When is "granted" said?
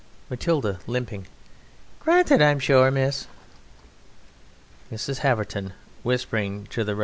1.99-2.41